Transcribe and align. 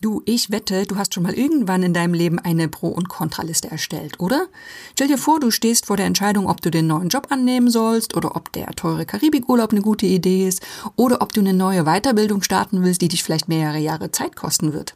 Du, 0.00 0.22
ich 0.26 0.52
wette, 0.52 0.86
du 0.86 0.96
hast 0.96 1.14
schon 1.14 1.24
mal 1.24 1.34
irgendwann 1.34 1.82
in 1.82 1.92
deinem 1.92 2.14
Leben 2.14 2.38
eine 2.38 2.68
Pro- 2.68 2.86
und 2.86 3.08
Kontraliste 3.08 3.68
erstellt, 3.68 4.20
oder? 4.20 4.46
Stell 4.92 5.08
dir 5.08 5.18
vor, 5.18 5.40
du 5.40 5.50
stehst 5.50 5.86
vor 5.86 5.96
der 5.96 6.06
Entscheidung, 6.06 6.48
ob 6.48 6.60
du 6.60 6.70
den 6.70 6.86
neuen 6.86 7.08
Job 7.08 7.26
annehmen 7.30 7.68
sollst 7.68 8.16
oder 8.16 8.36
ob 8.36 8.52
der 8.52 8.68
teure 8.76 9.06
Karibikurlaub 9.06 9.72
eine 9.72 9.80
gute 9.80 10.06
Idee 10.06 10.46
ist 10.46 10.62
oder 10.94 11.20
ob 11.20 11.32
du 11.32 11.40
eine 11.40 11.52
neue 11.52 11.82
Weiterbildung 11.82 12.42
starten 12.42 12.84
willst, 12.84 13.02
die 13.02 13.08
dich 13.08 13.24
vielleicht 13.24 13.48
mehrere 13.48 13.78
Jahre 13.78 14.12
Zeit 14.12 14.36
kosten 14.36 14.72
wird. 14.72 14.94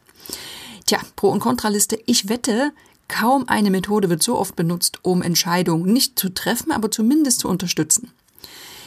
Tja, 0.85 0.99
Pro- 1.17 1.31
und 1.31 1.41
Kontraliste, 1.41 1.99
ich 2.05 2.29
wette, 2.29 2.71
kaum 3.09 3.49
eine 3.49 3.71
Methode 3.71 4.09
wird 4.09 4.23
so 4.23 4.37
oft 4.37 4.55
benutzt, 4.55 4.99
um 5.01 5.21
Entscheidungen 5.21 5.91
nicht 5.91 6.17
zu 6.17 6.29
treffen, 6.29 6.71
aber 6.71 6.89
zumindest 6.91 7.41
zu 7.41 7.49
unterstützen. 7.49 8.11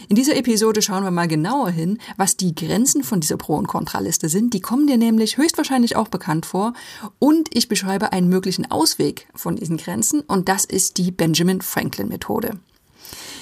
In 0.09 0.15
dieser 0.15 0.37
Episode 0.37 0.83
schauen 0.83 1.03
wir 1.03 1.11
mal 1.11 1.27
genauer 1.27 1.71
hin, 1.71 1.99
was 2.17 2.37
die 2.37 2.55
Grenzen 2.55 3.03
von 3.03 3.19
dieser 3.19 3.37
Pro- 3.37 3.57
und 3.57 3.67
Kontraliste 3.67 4.29
sind. 4.29 4.55
Die 4.55 4.61
kommen 4.61 4.87
dir 4.87 4.99
nämlich 4.99 5.37
höchstwahrscheinlich 5.37 5.97
auch 5.97 6.09
bekannt 6.09 6.47
vor. 6.47 6.75
Und 7.19 7.49
ich 7.53 7.69
beschreibe 7.69 8.13
einen 8.13 8.29
möglichen 8.29 8.71
Ausweg 8.71 9.27
von 9.35 9.57
diesen 9.57 9.77
Grenzen 9.77 10.21
und 10.21 10.49
das 10.49 10.65
ist 10.65 10.99
die 10.99 11.11
Benjamin 11.11 11.61
Franklin 11.61 12.09
Methode. 12.09 12.59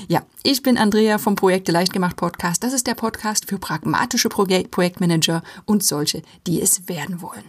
Ja, 0.09 0.23
ich 0.43 0.63
bin 0.63 0.79
Andrea 0.79 1.19
vom 1.19 1.37
Projekte 1.37 1.73
Leichtgemacht 1.73 2.17
Podcast. 2.17 2.63
Das 2.63 2.73
ist 2.73 2.87
der 2.87 2.95
Podcast 2.95 3.49
für 3.49 3.59
pragmatische 3.59 4.29
Projektmanager 4.31 5.43
und 5.67 5.85
solche, 5.85 6.23
die 6.47 6.63
es 6.63 6.89
werden 6.89 7.21
wollen. 7.21 7.45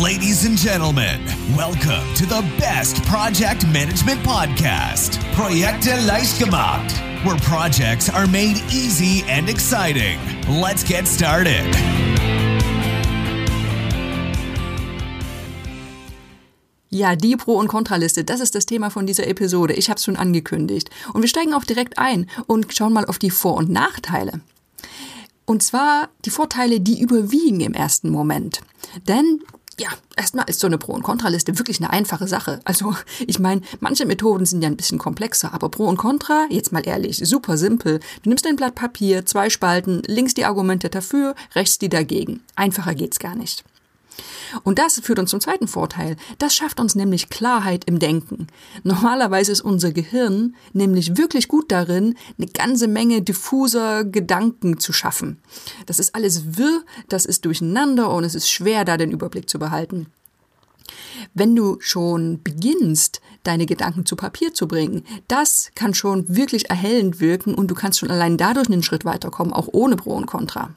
Ladies 0.00 0.46
and 0.46 0.56
gentlemen, 0.56 1.20
welcome 1.54 2.14
to 2.14 2.24
the 2.24 2.42
best 2.58 3.04
project 3.04 3.66
management 3.66 4.22
podcast, 4.22 5.18
Projekte 5.34 5.90
Leichtgemacht, 6.06 6.90
where 7.26 7.36
projects 7.40 8.08
are 8.08 8.26
made 8.26 8.56
easy 8.70 9.22
and 9.28 9.50
exciting. 9.50 10.18
Let's 10.48 10.82
get 10.82 11.06
started. 11.06 11.66
Ja, 16.88 17.14
die 17.14 17.36
Pro- 17.36 17.58
und 17.58 17.68
Kontraliste, 17.68 18.24
das 18.24 18.40
ist 18.40 18.54
das 18.54 18.64
Thema 18.64 18.88
von 18.88 19.06
dieser 19.06 19.26
Episode. 19.26 19.74
Ich 19.74 19.90
habe 19.90 19.98
es 19.98 20.04
schon 20.04 20.16
angekündigt. 20.16 20.88
Und 21.12 21.20
wir 21.20 21.28
steigen 21.28 21.52
auch 21.52 21.64
direkt 21.64 21.98
ein 21.98 22.30
und 22.46 22.74
schauen 22.74 22.94
mal 22.94 23.04
auf 23.04 23.18
die 23.18 23.30
Vor- 23.30 23.58
und 23.58 23.68
Nachteile. 23.68 24.40
Und 25.44 25.62
zwar 25.62 26.08
die 26.24 26.30
Vorteile, 26.30 26.80
die 26.80 26.98
überwiegen 26.98 27.60
im 27.60 27.74
ersten 27.74 28.08
Moment. 28.08 28.62
Denn 29.06 29.40
ja, 29.82 29.90
erstmal 30.16 30.48
ist 30.48 30.60
so 30.60 30.68
eine 30.68 30.78
Pro- 30.78 30.92
und 30.92 31.02
Kontraliste 31.02 31.58
wirklich 31.58 31.80
eine 31.80 31.90
einfache 31.90 32.28
Sache. 32.28 32.60
Also, 32.64 32.94
ich 33.26 33.40
meine, 33.40 33.62
manche 33.80 34.06
Methoden 34.06 34.46
sind 34.46 34.62
ja 34.62 34.68
ein 34.68 34.76
bisschen 34.76 34.98
komplexer, 34.98 35.52
aber 35.52 35.70
Pro 35.70 35.86
und 35.86 35.96
Contra, 35.96 36.46
jetzt 36.50 36.72
mal 36.72 36.86
ehrlich, 36.86 37.18
super 37.18 37.58
simpel. 37.58 37.98
Du 38.22 38.28
nimmst 38.28 38.46
ein 38.46 38.56
Blatt 38.56 38.76
Papier, 38.76 39.26
zwei 39.26 39.50
Spalten, 39.50 40.02
links 40.06 40.34
die 40.34 40.44
Argumente 40.44 40.88
dafür, 40.88 41.34
rechts 41.54 41.78
die 41.78 41.88
dagegen. 41.88 42.40
Einfacher 42.54 42.94
geht's 42.94 43.18
gar 43.18 43.34
nicht. 43.34 43.64
Und 44.64 44.78
das 44.78 45.00
führt 45.00 45.18
uns 45.18 45.30
zum 45.30 45.40
zweiten 45.40 45.68
Vorteil. 45.68 46.16
Das 46.38 46.54
schafft 46.54 46.80
uns 46.80 46.94
nämlich 46.94 47.28
Klarheit 47.28 47.84
im 47.86 47.98
Denken. 47.98 48.48
Normalerweise 48.82 49.52
ist 49.52 49.62
unser 49.62 49.92
Gehirn 49.92 50.54
nämlich 50.72 51.16
wirklich 51.16 51.48
gut 51.48 51.72
darin, 51.72 52.16
eine 52.38 52.48
ganze 52.48 52.88
Menge 52.88 53.22
diffuser 53.22 54.04
Gedanken 54.04 54.78
zu 54.78 54.92
schaffen. 54.92 55.38
Das 55.86 55.98
ist 55.98 56.14
alles 56.14 56.56
wirr, 56.56 56.82
das 57.08 57.24
ist 57.24 57.44
durcheinander 57.44 58.10
und 58.10 58.24
es 58.24 58.34
ist 58.34 58.50
schwer, 58.50 58.84
da 58.84 58.96
den 58.96 59.10
Überblick 59.10 59.48
zu 59.48 59.58
behalten. 59.58 60.06
Wenn 61.34 61.56
du 61.56 61.78
schon 61.80 62.42
beginnst, 62.42 63.20
deine 63.42 63.66
Gedanken 63.66 64.06
zu 64.06 64.16
Papier 64.16 64.54
zu 64.54 64.68
bringen, 64.68 65.04
das 65.28 65.70
kann 65.74 65.94
schon 65.94 66.24
wirklich 66.28 66.70
erhellend 66.70 67.20
wirken 67.20 67.54
und 67.54 67.68
du 67.68 67.74
kannst 67.74 68.00
schon 68.00 68.10
allein 68.10 68.36
dadurch 68.36 68.68
einen 68.68 68.82
Schritt 68.82 69.04
weiterkommen, 69.04 69.52
auch 69.52 69.68
ohne 69.72 69.96
Pro 69.96 70.12
und 70.12 70.26
Contra. 70.26 70.74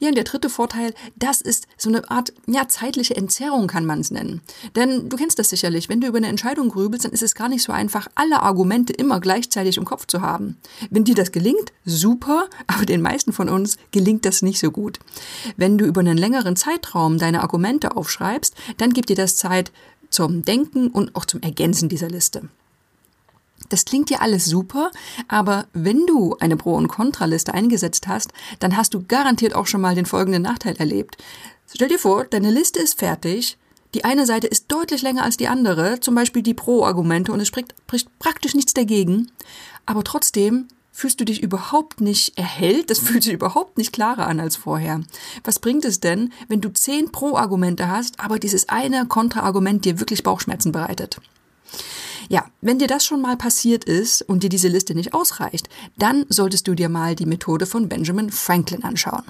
Ja, 0.00 0.08
und 0.08 0.14
der 0.14 0.24
dritte 0.24 0.48
Vorteil, 0.48 0.94
das 1.16 1.40
ist 1.40 1.66
so 1.76 1.88
eine 1.88 2.08
Art, 2.10 2.32
ja, 2.46 2.68
zeitliche 2.68 3.16
Entzerrung 3.16 3.66
kann 3.66 3.84
man 3.84 4.00
es 4.00 4.10
nennen. 4.10 4.40
Denn 4.76 5.08
du 5.08 5.16
kennst 5.16 5.38
das 5.38 5.50
sicherlich, 5.50 5.88
wenn 5.88 6.00
du 6.00 6.06
über 6.06 6.18
eine 6.18 6.28
Entscheidung 6.28 6.68
grübelst, 6.68 7.04
dann 7.04 7.12
ist 7.12 7.22
es 7.22 7.34
gar 7.34 7.48
nicht 7.48 7.62
so 7.62 7.72
einfach, 7.72 8.08
alle 8.14 8.42
Argumente 8.42 8.92
immer 8.92 9.20
gleichzeitig 9.20 9.76
im 9.76 9.84
Kopf 9.84 10.06
zu 10.06 10.20
haben. 10.20 10.56
Wenn 10.90 11.04
dir 11.04 11.14
das 11.14 11.32
gelingt, 11.32 11.72
super, 11.84 12.48
aber 12.66 12.86
den 12.86 13.02
meisten 13.02 13.32
von 13.32 13.48
uns 13.48 13.76
gelingt 13.90 14.24
das 14.24 14.42
nicht 14.42 14.60
so 14.60 14.70
gut. 14.70 14.98
Wenn 15.56 15.78
du 15.78 15.84
über 15.84 16.00
einen 16.00 16.18
längeren 16.18 16.56
Zeitraum 16.56 17.18
deine 17.18 17.42
Argumente 17.42 17.96
aufschreibst, 17.96 18.54
dann 18.76 18.92
gibt 18.92 19.08
dir 19.08 19.16
das 19.16 19.36
Zeit 19.36 19.72
zum 20.10 20.42
Denken 20.42 20.88
und 20.88 21.14
auch 21.16 21.26
zum 21.26 21.42
Ergänzen 21.42 21.88
dieser 21.88 22.08
Liste. 22.08 22.48
Das 23.68 23.84
klingt 23.84 24.10
ja 24.10 24.18
alles 24.18 24.46
super, 24.46 24.90
aber 25.28 25.66
wenn 25.72 26.06
du 26.06 26.36
eine 26.40 26.56
Pro- 26.56 26.74
und 26.74 26.88
Kontraliste 26.88 27.54
eingesetzt 27.54 28.08
hast, 28.08 28.32
dann 28.60 28.76
hast 28.76 28.94
du 28.94 29.04
garantiert 29.06 29.54
auch 29.54 29.66
schon 29.66 29.80
mal 29.80 29.94
den 29.94 30.06
folgenden 30.06 30.42
Nachteil 30.42 30.76
erlebt. 30.76 31.16
Stell 31.74 31.88
dir 31.88 31.98
vor, 31.98 32.24
deine 32.24 32.50
Liste 32.50 32.80
ist 32.80 32.98
fertig, 32.98 33.58
die 33.94 34.04
eine 34.04 34.26
Seite 34.26 34.46
ist 34.46 34.66
deutlich 34.68 35.02
länger 35.02 35.24
als 35.24 35.36
die 35.36 35.48
andere, 35.48 36.00
zum 36.00 36.14
Beispiel 36.14 36.42
die 36.42 36.54
Pro-Argumente, 36.54 37.32
und 37.32 37.40
es 37.40 37.48
spricht, 37.48 37.74
spricht 37.86 38.18
praktisch 38.18 38.54
nichts 38.54 38.74
dagegen, 38.74 39.30
aber 39.86 40.04
trotzdem 40.04 40.68
fühlst 40.92 41.20
du 41.20 41.24
dich 41.24 41.42
überhaupt 41.42 42.00
nicht 42.00 42.36
erhellt, 42.36 42.90
das 42.90 42.98
fühlt 43.00 43.22
sich 43.22 43.32
überhaupt 43.32 43.78
nicht 43.78 43.92
klarer 43.92 44.26
an 44.26 44.40
als 44.40 44.56
vorher. 44.56 45.00
Was 45.44 45.58
bringt 45.58 45.84
es 45.84 46.00
denn, 46.00 46.32
wenn 46.48 46.60
du 46.60 46.70
zehn 46.70 47.12
Pro-Argumente 47.12 47.88
hast, 47.88 48.20
aber 48.20 48.38
dieses 48.38 48.68
eine 48.68 49.06
Kontra-Argument 49.06 49.84
dir 49.84 50.00
wirklich 50.00 50.22
Bauchschmerzen 50.22 50.72
bereitet? 50.72 51.20
Ja, 52.28 52.44
wenn 52.60 52.78
dir 52.78 52.88
das 52.88 53.04
schon 53.04 53.22
mal 53.22 53.36
passiert 53.36 53.84
ist 53.84 54.22
und 54.22 54.42
dir 54.42 54.50
diese 54.50 54.68
Liste 54.68 54.94
nicht 54.94 55.14
ausreicht, 55.14 55.68
dann 55.96 56.26
solltest 56.28 56.68
du 56.68 56.74
dir 56.74 56.88
mal 56.88 57.14
die 57.14 57.26
Methode 57.26 57.64
von 57.66 57.88
Benjamin 57.88 58.30
Franklin 58.30 58.84
anschauen. 58.84 59.24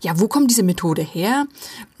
Ja, 0.00 0.20
wo 0.20 0.28
kommt 0.28 0.50
diese 0.50 0.62
Methode 0.62 1.02
her? 1.02 1.46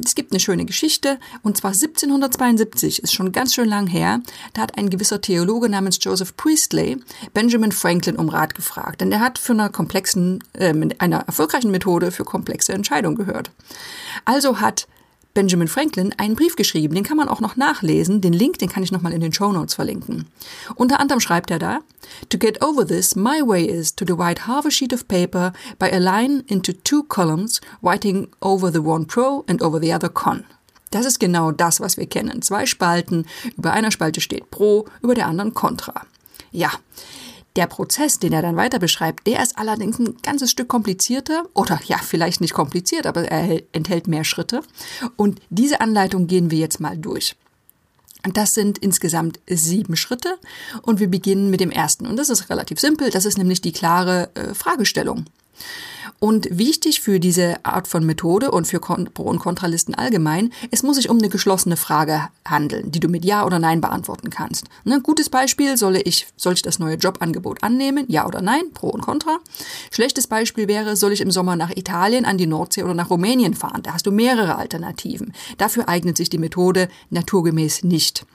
Es 0.04 0.14
gibt 0.14 0.30
eine 0.30 0.38
schöne 0.38 0.64
Geschichte, 0.64 1.18
und 1.42 1.56
zwar 1.56 1.72
1772, 1.72 3.02
ist 3.02 3.12
schon 3.12 3.32
ganz 3.32 3.54
schön 3.54 3.68
lang 3.68 3.88
her. 3.88 4.20
Da 4.52 4.62
hat 4.62 4.78
ein 4.78 4.88
gewisser 4.88 5.20
Theologe 5.20 5.68
namens 5.68 5.98
Joseph 6.00 6.36
Priestley 6.36 6.98
Benjamin 7.34 7.72
Franklin 7.72 8.16
um 8.16 8.28
Rat 8.28 8.54
gefragt, 8.54 9.00
denn 9.00 9.10
der 9.10 9.18
hat 9.18 9.38
für 9.38 9.52
eine 9.52 9.70
komplexen, 9.70 10.44
äh, 10.52 10.72
einer 10.98 11.20
erfolgreichen 11.20 11.72
Methode 11.72 12.12
für 12.12 12.24
komplexe 12.24 12.72
Entscheidungen 12.72 13.16
gehört. 13.16 13.50
Also 14.24 14.60
hat 14.60 14.86
Benjamin 15.38 15.68
Franklin 15.68 16.12
einen 16.16 16.34
Brief 16.34 16.56
geschrieben, 16.56 16.96
den 16.96 17.04
kann 17.04 17.16
man 17.16 17.28
auch 17.28 17.38
noch 17.38 17.54
nachlesen. 17.54 18.20
Den 18.20 18.32
Link, 18.32 18.58
den 18.58 18.68
kann 18.68 18.82
ich 18.82 18.90
nochmal 18.90 19.12
in 19.12 19.20
den 19.20 19.32
Show 19.32 19.52
Notes 19.52 19.74
verlinken. 19.74 20.26
Unter 20.74 20.98
anderem 20.98 21.20
schreibt 21.20 21.52
er 21.52 21.60
da, 21.60 21.78
To 22.30 22.38
get 22.38 22.60
over 22.60 22.84
this, 22.84 23.14
my 23.14 23.40
way 23.46 23.64
is 23.64 23.94
to 23.94 24.04
divide 24.04 24.48
half 24.48 24.66
a 24.66 24.70
sheet 24.72 24.92
of 24.92 25.06
paper 25.06 25.52
by 25.78 25.92
a 25.92 25.98
line 25.98 26.42
into 26.48 26.72
two 26.72 27.04
columns, 27.04 27.60
writing 27.82 28.26
over 28.40 28.72
the 28.72 28.80
one 28.80 29.06
pro 29.06 29.44
and 29.46 29.62
over 29.62 29.80
the 29.80 29.94
other 29.94 30.08
con. 30.08 30.42
Das 30.90 31.06
ist 31.06 31.20
genau 31.20 31.52
das, 31.52 31.78
was 31.78 31.96
wir 31.96 32.06
kennen. 32.06 32.42
Zwei 32.42 32.66
Spalten, 32.66 33.24
über 33.56 33.72
einer 33.72 33.92
Spalte 33.92 34.20
steht 34.20 34.50
pro, 34.50 34.86
über 35.02 35.14
der 35.14 35.28
anderen 35.28 35.54
contra. 35.54 36.02
Ja, 36.50 36.72
der 37.58 37.66
Prozess, 37.66 38.20
den 38.20 38.32
er 38.32 38.40
dann 38.40 38.54
weiter 38.54 38.78
beschreibt, 38.78 39.26
der 39.26 39.42
ist 39.42 39.58
allerdings 39.58 39.98
ein 39.98 40.16
ganzes 40.22 40.52
Stück 40.52 40.68
komplizierter 40.68 41.42
oder 41.54 41.80
ja, 41.86 41.98
vielleicht 41.98 42.40
nicht 42.40 42.54
kompliziert, 42.54 43.04
aber 43.04 43.24
er 43.24 43.62
enthält 43.72 44.06
mehr 44.06 44.22
Schritte. 44.22 44.62
Und 45.16 45.40
diese 45.50 45.80
Anleitung 45.80 46.28
gehen 46.28 46.52
wir 46.52 46.58
jetzt 46.58 46.78
mal 46.78 46.96
durch. 46.96 47.34
Das 48.22 48.54
sind 48.54 48.78
insgesamt 48.78 49.40
sieben 49.48 49.96
Schritte 49.96 50.38
und 50.82 51.00
wir 51.00 51.08
beginnen 51.08 51.50
mit 51.50 51.58
dem 51.58 51.72
ersten. 51.72 52.06
Und 52.06 52.16
das 52.16 52.30
ist 52.30 52.48
relativ 52.48 52.78
simpel, 52.78 53.10
das 53.10 53.24
ist 53.24 53.38
nämlich 53.38 53.60
die 53.60 53.72
klare 53.72 54.30
äh, 54.34 54.54
Fragestellung. 54.54 55.24
Und 56.20 56.48
wichtig 56.50 57.00
für 57.00 57.20
diese 57.20 57.64
Art 57.64 57.86
von 57.86 58.04
Methode 58.04 58.50
und 58.50 58.66
für 58.66 58.80
Pro- 58.80 59.22
und 59.22 59.38
Kontralisten 59.38 59.94
allgemein, 59.94 60.52
es 60.72 60.82
muss 60.82 60.96
sich 60.96 61.10
um 61.10 61.18
eine 61.18 61.28
geschlossene 61.28 61.76
Frage 61.76 62.28
handeln, 62.44 62.90
die 62.90 62.98
du 62.98 63.08
mit 63.08 63.24
Ja 63.24 63.46
oder 63.46 63.60
Nein 63.60 63.80
beantworten 63.80 64.28
kannst. 64.28 64.64
Ne, 64.84 65.00
gutes 65.00 65.30
Beispiel, 65.30 65.76
soll 65.76 65.96
ich, 65.96 66.26
soll 66.36 66.54
ich 66.54 66.62
das 66.62 66.80
neue 66.80 66.96
Jobangebot 66.96 67.62
annehmen? 67.62 68.04
Ja 68.08 68.26
oder 68.26 68.42
Nein? 68.42 68.72
Pro 68.74 68.88
und 68.88 69.02
Contra. 69.02 69.38
Schlechtes 69.92 70.26
Beispiel 70.26 70.66
wäre, 70.66 70.96
soll 70.96 71.12
ich 71.12 71.20
im 71.20 71.30
Sommer 71.30 71.54
nach 71.54 71.70
Italien, 71.70 72.24
an 72.24 72.36
die 72.36 72.46
Nordsee 72.46 72.82
oder 72.82 72.94
nach 72.94 73.10
Rumänien 73.10 73.54
fahren? 73.54 73.82
Da 73.84 73.94
hast 73.94 74.06
du 74.06 74.10
mehrere 74.10 74.56
Alternativen. 74.56 75.32
Dafür 75.56 75.88
eignet 75.88 76.16
sich 76.16 76.30
die 76.30 76.38
Methode 76.38 76.88
naturgemäß 77.10 77.84
nicht. 77.84 78.26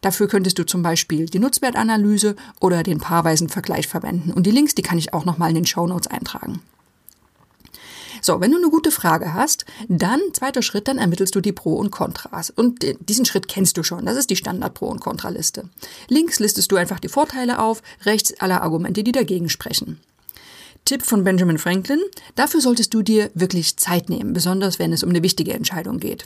Dafür 0.00 0.28
könntest 0.28 0.60
du 0.60 0.64
zum 0.64 0.82
Beispiel 0.82 1.26
die 1.26 1.40
Nutzwertanalyse 1.40 2.36
oder 2.60 2.84
den 2.84 2.98
paarweisen 2.98 3.48
Vergleich 3.48 3.88
verwenden. 3.88 4.32
Und 4.32 4.46
die 4.46 4.52
Links, 4.52 4.76
die 4.76 4.82
kann 4.82 4.98
ich 4.98 5.12
auch 5.12 5.24
nochmal 5.24 5.48
in 5.48 5.56
den 5.56 5.66
Show 5.66 5.88
Notes 5.88 6.06
eintragen. 6.06 6.60
So, 8.26 8.40
wenn 8.40 8.50
du 8.50 8.56
eine 8.56 8.70
gute 8.70 8.90
Frage 8.90 9.34
hast, 9.34 9.66
dann 9.88 10.20
zweiter 10.32 10.60
Schritt, 10.60 10.88
dann 10.88 10.98
ermittelst 10.98 11.36
du 11.36 11.40
die 11.40 11.52
Pro 11.52 11.76
und 11.76 11.92
Kontras. 11.92 12.50
Und 12.50 12.84
diesen 13.08 13.24
Schritt 13.24 13.46
kennst 13.46 13.76
du 13.76 13.84
schon. 13.84 14.04
Das 14.04 14.16
ist 14.16 14.30
die 14.30 14.34
Standard 14.34 14.74
Pro 14.74 14.86
und 14.86 14.98
Kontraliste. 14.98 15.68
Links 16.08 16.40
listest 16.40 16.72
du 16.72 16.74
einfach 16.74 16.98
die 16.98 17.06
Vorteile 17.06 17.60
auf, 17.60 17.84
rechts 18.04 18.34
alle 18.40 18.62
Argumente, 18.62 19.04
die 19.04 19.12
dagegen 19.12 19.48
sprechen. 19.48 20.00
Tipp 20.84 21.02
von 21.02 21.22
Benjamin 21.22 21.58
Franklin. 21.58 22.00
Dafür 22.34 22.60
solltest 22.60 22.94
du 22.94 23.02
dir 23.02 23.30
wirklich 23.34 23.76
Zeit 23.76 24.08
nehmen, 24.08 24.32
besonders 24.32 24.80
wenn 24.80 24.92
es 24.92 25.04
um 25.04 25.10
eine 25.10 25.22
wichtige 25.22 25.54
Entscheidung 25.54 26.00
geht. 26.00 26.24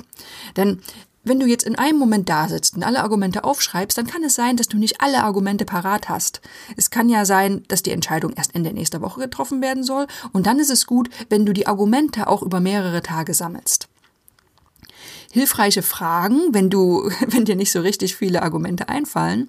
Denn 0.56 0.80
wenn 1.22 1.38
du 1.38 1.46
jetzt 1.46 1.64
in 1.64 1.76
einem 1.76 1.98
Moment 1.98 2.28
da 2.28 2.48
sitzt 2.48 2.76
und 2.76 2.82
alle 2.82 3.02
Argumente 3.02 3.44
aufschreibst, 3.44 3.98
dann 3.98 4.06
kann 4.06 4.24
es 4.24 4.34
sein, 4.34 4.56
dass 4.56 4.68
du 4.68 4.78
nicht 4.78 5.00
alle 5.00 5.22
Argumente 5.22 5.64
parat 5.64 6.08
hast. 6.08 6.40
Es 6.76 6.90
kann 6.90 7.08
ja 7.08 7.24
sein, 7.24 7.62
dass 7.68 7.82
die 7.82 7.90
Entscheidung 7.90 8.32
erst 8.32 8.54
Ende 8.54 8.72
nächster 8.72 9.02
Woche 9.02 9.20
getroffen 9.20 9.60
werden 9.60 9.84
soll 9.84 10.06
und 10.32 10.46
dann 10.46 10.58
ist 10.58 10.70
es 10.70 10.86
gut, 10.86 11.10
wenn 11.28 11.44
du 11.44 11.52
die 11.52 11.66
Argumente 11.66 12.26
auch 12.26 12.42
über 12.42 12.60
mehrere 12.60 13.02
Tage 13.02 13.34
sammelst. 13.34 13.88
Hilfreiche 15.32 15.82
Fragen, 15.82 16.52
wenn 16.52 16.70
du, 16.70 17.10
wenn 17.26 17.44
dir 17.44 17.56
nicht 17.56 17.72
so 17.72 17.80
richtig 17.80 18.16
viele 18.16 18.42
Argumente 18.42 18.88
einfallen. 18.88 19.48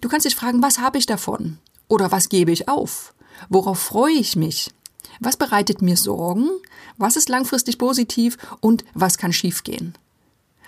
Du 0.00 0.08
kannst 0.08 0.26
dich 0.26 0.36
fragen, 0.36 0.62
was 0.62 0.78
habe 0.78 0.98
ich 0.98 1.06
davon? 1.06 1.58
Oder 1.88 2.10
was 2.10 2.28
gebe 2.28 2.50
ich 2.50 2.68
auf? 2.68 3.14
Worauf 3.48 3.78
freue 3.78 4.12
ich 4.14 4.36
mich? 4.36 4.70
Was 5.20 5.36
bereitet 5.36 5.82
mir 5.82 5.96
Sorgen? 5.96 6.48
Was 6.98 7.16
ist 7.16 7.28
langfristig 7.28 7.78
positiv 7.78 8.36
und 8.60 8.84
was 8.94 9.18
kann 9.18 9.32
schiefgehen? 9.32 9.94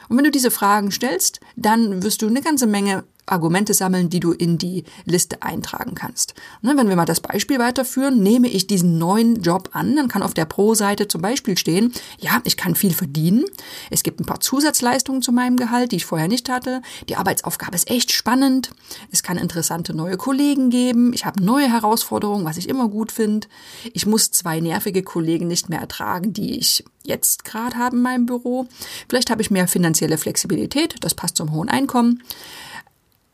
Und 0.09 0.17
wenn 0.17 0.25
du 0.25 0.31
diese 0.31 0.51
Fragen 0.51 0.91
stellst, 0.91 1.41
dann 1.57 2.03
wirst 2.03 2.23
du 2.23 2.27
eine 2.27 2.43
ganze 2.43 2.67
Menge 2.67 3.05
Argumente 3.27 3.73
sammeln, 3.73 4.11
die 4.11 4.21
du 4.21 4.33
in 4.33 4.59
die 4.59 4.85
Liste 5.05 5.43
eintragen 5.43 5.95
kannst. 5.95 6.35
Ne, 6.63 6.75
wenn 6.77 6.89
wir 6.89 6.97
mal 6.97 7.05
das 7.05 7.21
Beispiel 7.21 7.59
weiterführen, 7.59 8.23
nehme 8.23 8.49
ich 8.49 8.67
diesen 8.67 8.99
neuen 8.99 9.43
Job 9.43 9.71
an, 9.73 9.97
dann 9.97 10.09
kann 10.09 10.23
auf 10.23 10.35
der 10.35 10.45
Pro-Seite 10.45 11.09
zum 11.09 11.23
Beispiel 11.23 11.57
stehen, 11.57 11.93
ja, 12.19 12.41
ich 12.45 12.57
kann 12.57 12.75
viel 12.75 12.93
verdienen, 12.93 13.45
es 13.91 14.03
gibt 14.03 14.21
ein 14.21 14.27
paar 14.27 14.41
Zusatzleistungen 14.41 15.23
zu 15.23 15.33
meinem 15.33 15.57
Gehalt, 15.57 15.93
die 15.93 15.97
ich 15.97 16.05
vorher 16.05 16.29
nicht 16.29 16.49
hatte, 16.49 16.83
die 17.09 17.17
Arbeitsaufgabe 17.17 17.77
ist 17.77 17.91
echt 17.91 18.13
spannend, 18.13 18.71
es 19.11 19.23
kann 19.23 19.39
interessante 19.39 19.95
neue 19.95 20.17
Kollegen 20.17 20.71
geben, 20.71 21.13
ich 21.15 21.25
habe 21.25 21.43
neue 21.43 21.71
Herausforderungen, 21.71 22.45
was 22.45 22.59
ich 22.59 22.69
immer 22.69 22.89
gut 22.89 23.11
finde, 23.11 23.47
ich 23.93 24.07
muss 24.07 24.31
zwei 24.31 24.61
nervige 24.61 25.03
Kollegen 25.03 25.47
nicht 25.47 25.69
mehr 25.71 25.81
ertragen, 25.81 26.33
die 26.33 26.59
ich 26.59 26.85
jetzt 27.05 27.45
gerade 27.45 27.77
habe 27.77 27.97
in 27.97 28.03
meinem 28.03 28.27
Büro, 28.27 28.67
vielleicht 29.09 29.31
habe 29.31 29.43
ich 29.43 29.51
mehr 29.51 29.69
finanzielle 29.69 30.19
Flexibilität, 30.19 30.97
das 31.01 31.15
passt 31.15 31.37
zum 31.37 31.53
hohen 31.53 31.69
Einkommen, 31.69 32.23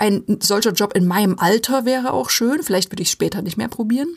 ein 0.00 0.38
solcher 0.40 0.72
Job 0.72 0.96
in 0.96 1.06
meinem 1.06 1.38
Alter 1.38 1.84
wäre 1.84 2.14
auch 2.14 2.30
schön. 2.30 2.62
Vielleicht 2.62 2.90
würde 2.90 3.02
ich 3.02 3.10
später 3.10 3.42
nicht 3.42 3.58
mehr 3.58 3.68
probieren. 3.68 4.16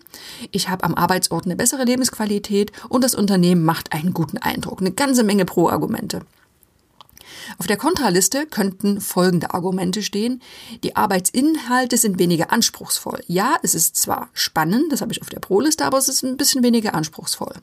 Ich 0.51 0.69
habe 0.69 0.85
am 0.85 0.95
Arbeitsort 0.95 1.43
eine 1.43 1.57
bessere 1.57 1.83
Lebensqualität 1.83 2.71
und 2.87 3.03
das 3.03 3.13
Unternehmen 3.13 3.65
macht 3.65 3.91
einen 3.91 4.13
guten 4.13 4.37
Eindruck. 4.37 4.79
Eine 4.79 4.93
ganze 4.93 5.25
Menge 5.25 5.43
Pro-Argumente. 5.43 6.21
Auf 7.57 7.67
der 7.67 7.75
Kontraliste 7.75 8.45
könnten 8.45 9.01
folgende 9.01 9.53
Argumente 9.53 10.03
stehen. 10.03 10.41
Die 10.85 10.95
Arbeitsinhalte 10.95 11.97
sind 11.97 12.17
weniger 12.17 12.53
anspruchsvoll. 12.53 13.21
Ja, 13.27 13.55
es 13.61 13.75
ist 13.75 13.97
zwar 13.97 14.29
spannend, 14.31 14.89
das 14.89 15.01
habe 15.01 15.11
ich 15.11 15.21
auf 15.21 15.29
der 15.29 15.41
Pro-Liste, 15.41 15.83
aber 15.83 15.97
es 15.97 16.07
ist 16.07 16.23
ein 16.23 16.37
bisschen 16.37 16.63
weniger 16.63 16.93
anspruchsvoll. 16.95 17.55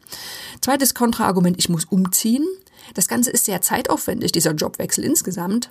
Zweites 0.61 0.93
Kontraargument, 0.93 1.59
ich 1.59 1.71
muss 1.71 1.87
umziehen. 1.87 2.47
Das 2.95 3.09
Ganze 3.09 3.31
ist 3.31 3.45
sehr 3.45 3.61
zeitaufwendig, 3.61 4.33
dieser 4.33 4.53
Jobwechsel 4.53 5.05
insgesamt. 5.05 5.71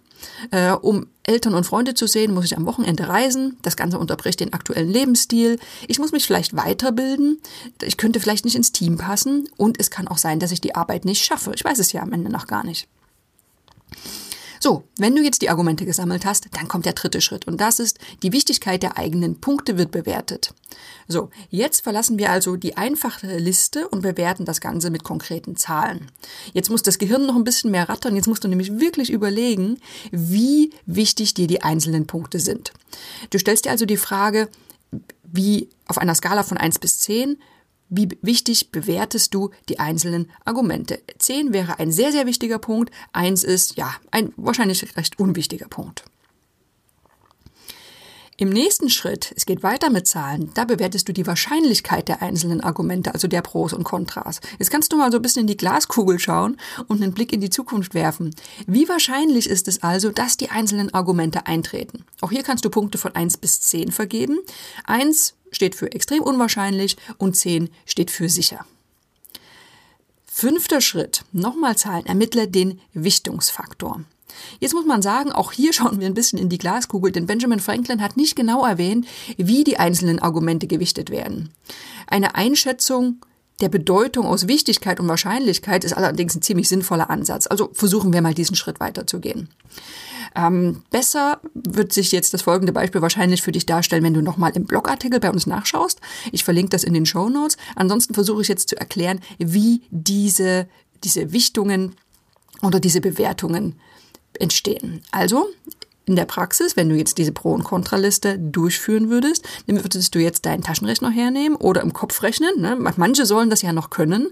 Äh, 0.51 0.71
um 0.71 1.07
Eltern 1.23 1.53
und 1.53 1.65
Freunde 1.65 1.93
zu 1.93 2.07
sehen, 2.07 2.33
muss 2.33 2.45
ich 2.45 2.57
am 2.57 2.65
Wochenende 2.65 3.07
reisen. 3.07 3.57
Das 3.61 3.75
Ganze 3.75 3.99
unterbricht 3.99 4.39
den 4.39 4.53
aktuellen 4.53 4.89
Lebensstil. 4.89 5.59
Ich 5.87 5.99
muss 5.99 6.11
mich 6.11 6.25
vielleicht 6.25 6.55
weiterbilden. 6.55 7.39
Ich 7.81 7.97
könnte 7.97 8.19
vielleicht 8.19 8.45
nicht 8.45 8.55
ins 8.55 8.71
Team 8.71 8.97
passen. 8.97 9.47
Und 9.57 9.79
es 9.79 9.91
kann 9.91 10.07
auch 10.07 10.17
sein, 10.17 10.39
dass 10.39 10.51
ich 10.51 10.61
die 10.61 10.75
Arbeit 10.75 11.05
nicht 11.05 11.23
schaffe. 11.23 11.51
Ich 11.55 11.63
weiß 11.63 11.79
es 11.79 11.91
ja 11.91 12.01
am 12.01 12.13
Ende 12.13 12.31
noch 12.31 12.47
gar 12.47 12.63
nicht. 12.63 12.87
So, 14.59 14.83
wenn 14.97 15.15
du 15.15 15.23
jetzt 15.23 15.41
die 15.41 15.49
Argumente 15.49 15.85
gesammelt 15.85 16.25
hast, 16.25 16.47
dann 16.51 16.67
kommt 16.67 16.85
der 16.85 16.93
dritte 16.93 17.21
Schritt 17.21 17.47
und 17.47 17.59
das 17.61 17.79
ist, 17.79 17.97
die 18.23 18.33
Wichtigkeit 18.33 18.83
der 18.83 18.97
eigenen 18.97 19.39
Punkte 19.39 19.77
wird 19.77 19.91
bewertet. 19.91 20.53
So, 21.07 21.29
jetzt 21.49 21.81
verlassen 21.81 22.19
wir 22.19 22.29
also 22.29 22.55
die 22.55 22.77
einfache 22.77 23.37
Liste 23.37 23.87
und 23.87 24.01
bewerten 24.01 24.45
das 24.45 24.61
Ganze 24.61 24.89
mit 24.89 25.03
konkreten 25.03 25.55
Zahlen. 25.55 26.11
Jetzt 26.53 26.69
muss 26.69 26.83
das 26.83 26.97
Gehirn 26.97 27.25
noch 27.25 27.35
ein 27.35 27.43
bisschen 27.43 27.71
mehr 27.71 27.89
rattern, 27.89 28.15
jetzt 28.15 28.27
musst 28.27 28.43
du 28.43 28.47
nämlich 28.47 28.79
wirklich 28.79 29.11
überlegen, 29.11 29.79
wie 30.11 30.71
wichtig 30.85 31.33
dir 31.33 31.47
die 31.47 31.63
einzelnen 31.63 32.05
Punkte 32.05 32.39
sind. 32.39 32.73
Du 33.29 33.39
stellst 33.39 33.65
dir 33.65 33.71
also 33.71 33.85
die 33.85 33.97
Frage, 33.97 34.49
wie 35.23 35.69
auf 35.87 35.97
einer 35.97 36.15
Skala 36.15 36.43
von 36.43 36.57
1 36.57 36.79
bis 36.79 36.99
10, 36.99 37.37
wie 37.89 38.09
wichtig 38.21 38.71
bewertest 38.71 39.33
du 39.33 39.51
die 39.67 39.79
einzelnen 39.79 40.29
Argumente? 40.45 40.99
Zehn 41.17 41.53
wäre 41.53 41.79
ein 41.79 41.91
sehr, 41.91 42.11
sehr 42.11 42.25
wichtiger 42.25 42.59
Punkt. 42.59 42.91
Eins 43.13 43.43
ist, 43.43 43.77
ja, 43.77 43.93
ein 44.11 44.31
wahrscheinlich 44.37 44.95
recht 44.95 45.19
unwichtiger 45.19 45.67
Punkt. 45.67 46.03
Im 48.39 48.47
nächsten 48.47 48.89
Schritt, 48.89 49.33
es 49.35 49.45
geht 49.45 49.63
weiter 49.63 49.89
mit 49.89 50.07
Zahlen, 50.07 50.49
da 50.53 50.63
bewertest 50.63 51.09
du 51.09 51.11
die 51.11 51.27
Wahrscheinlichkeit 51.27 52.07
der 52.07 52.21
einzelnen 52.21 52.61
Argumente, 52.61 53.13
also 53.13 53.27
der 53.27 53.41
Pros 53.41 53.73
und 53.73 53.83
Kontras. 53.83 54.39
Jetzt 54.57 54.71
kannst 54.71 54.93
du 54.93 54.95
mal 54.95 55.11
so 55.11 55.17
ein 55.17 55.21
bisschen 55.21 55.41
in 55.41 55.47
die 55.47 55.57
Glaskugel 55.57 56.19
schauen 56.19 56.55
und 56.87 57.03
einen 57.03 57.13
Blick 57.13 57.33
in 57.33 57.41
die 57.41 57.49
Zukunft 57.49 57.93
werfen. 57.93 58.33
Wie 58.65 58.87
wahrscheinlich 58.87 59.49
ist 59.49 59.67
es 59.67 59.83
also, 59.83 60.09
dass 60.09 60.37
die 60.37 60.51
einzelnen 60.51 60.93
Argumente 60.93 61.47
eintreten? 61.47 62.05
Auch 62.21 62.31
hier 62.31 62.43
kannst 62.43 62.63
du 62.63 62.69
Punkte 62.69 62.97
von 62.97 63.13
1 63.13 63.39
bis 63.39 63.59
10 63.59 63.91
vergeben. 63.91 64.39
1 64.85 65.33
steht 65.51 65.75
für 65.75 65.91
extrem 65.91 66.23
unwahrscheinlich 66.23 66.95
und 67.17 67.35
10 67.35 67.69
steht 67.85 68.09
für 68.09 68.29
sicher. 68.29 68.65
Fünfter 70.23 70.79
Schritt, 70.79 71.25
nochmal 71.33 71.75
Zahlen, 71.75 72.05
ermittle 72.05 72.47
den 72.47 72.79
Wichtungsfaktor. 72.93 73.99
Jetzt 74.59 74.73
muss 74.73 74.85
man 74.85 75.01
sagen, 75.01 75.31
auch 75.31 75.51
hier 75.51 75.73
schauen 75.79 75.99
wir 75.99 76.07
ein 76.07 76.13
bisschen 76.13 76.39
in 76.39 76.49
die 76.49 76.57
Glaskugel, 76.57 77.11
denn 77.11 77.25
Benjamin 77.25 77.59
Franklin 77.59 78.01
hat 78.01 78.17
nicht 78.17 78.35
genau 78.35 78.65
erwähnt, 78.65 79.07
wie 79.37 79.63
die 79.63 79.77
einzelnen 79.77 80.19
Argumente 80.19 80.67
gewichtet 80.67 81.09
werden. 81.09 81.49
Eine 82.07 82.35
Einschätzung 82.35 83.17
der 83.61 83.69
Bedeutung 83.69 84.25
aus 84.25 84.47
Wichtigkeit 84.47 84.99
und 84.99 85.07
Wahrscheinlichkeit 85.07 85.83
ist 85.83 85.93
allerdings 85.93 86.35
ein 86.35 86.41
ziemlich 86.41 86.69
sinnvoller 86.69 87.09
Ansatz. 87.09 87.45
Also 87.47 87.69
versuchen 87.73 88.13
wir 88.13 88.21
mal 88.21 88.33
diesen 88.33 88.55
Schritt 88.55 88.79
weiterzugehen. 88.79 89.49
Ähm, 90.35 90.83
besser 90.91 91.39
wird 91.53 91.91
sich 91.91 92.11
jetzt 92.11 92.33
das 92.33 92.43
folgende 92.43 92.71
Beispiel 92.71 93.01
wahrscheinlich 93.01 93.41
für 93.41 93.51
dich 93.51 93.65
darstellen, 93.65 94.03
wenn 94.03 94.13
du 94.13 94.21
nochmal 94.21 94.51
im 94.55 94.65
Blogartikel 94.65 95.19
bei 95.19 95.31
uns 95.31 95.47
nachschaust. 95.47 95.99
Ich 96.31 96.43
verlinke 96.43 96.69
das 96.69 96.83
in 96.83 96.93
den 96.93 97.05
Show 97.05 97.29
Notes. 97.29 97.57
Ansonsten 97.75 98.13
versuche 98.13 98.41
ich 98.41 98.47
jetzt 98.47 98.69
zu 98.69 98.77
erklären, 98.77 99.19
wie 99.39 99.81
diese, 99.89 100.67
diese 101.03 101.33
Wichtungen 101.33 101.95
oder 102.61 102.79
diese 102.79 103.01
Bewertungen 103.01 103.79
entstehen. 104.39 105.01
Also, 105.11 105.47
in 106.09 106.15
der 106.15 106.25
Praxis, 106.25 106.75
wenn 106.75 106.89
du 106.89 106.95
jetzt 106.95 107.19
diese 107.19 107.31
Pro- 107.31 107.53
und 107.53 107.63
Kontraliste 107.63 108.39
durchführen 108.39 109.11
würdest, 109.11 109.47
dann 109.67 109.83
würdest 109.83 110.15
du 110.15 110.19
jetzt 110.19 110.43
deinen 110.47 110.63
Taschenrechner 110.63 111.11
hernehmen 111.11 111.55
oder 111.55 111.81
im 111.81 111.93
Kopf 111.93 112.23
rechnen. 112.23 112.49
Ne? 112.59 112.75
Manche 112.97 113.27
sollen 113.27 113.51
das 113.51 113.61
ja 113.61 113.73
noch 113.73 113.91
können. 113.91 114.29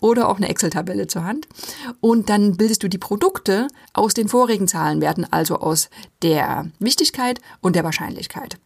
Oder 0.00 0.28
auch 0.28 0.38
eine 0.38 0.48
Excel-Tabelle 0.48 1.06
zur 1.06 1.24
Hand. 1.24 1.46
Und 2.00 2.28
dann 2.28 2.56
bildest 2.56 2.82
du 2.82 2.88
die 2.88 2.98
Produkte 2.98 3.68
aus 3.92 4.14
den 4.14 4.28
vorigen 4.28 4.66
Zahlenwerten, 4.66 5.24
also 5.30 5.60
aus 5.60 5.90
der 6.22 6.72
Wichtigkeit 6.80 7.40
und 7.60 7.76
der 7.76 7.84
Wahrscheinlichkeit. 7.84 8.58